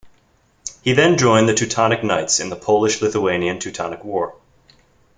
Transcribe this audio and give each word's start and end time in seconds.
He 0.81 0.93
then 0.93 1.19
joined 1.19 1.47
the 1.47 1.53
Teutonic 1.53 2.03
Knights 2.03 2.39
in 2.39 2.49
the 2.49 2.55
Polish-Lithuanian-Teutonic 2.55 4.03
War. 4.03 4.33